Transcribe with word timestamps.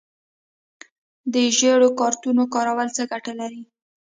د 1.33 1.35
ژیړو 1.57 1.89
کارتونو 1.99 2.43
کارول 2.53 2.87
څه 2.97 3.03
ګټه 3.11 3.31
لري؟ 3.39 3.61